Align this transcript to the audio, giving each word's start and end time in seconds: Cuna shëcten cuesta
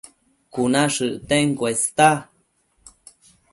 Cuna 0.53 0.81
shëcten 0.93 1.47
cuesta 1.59 2.07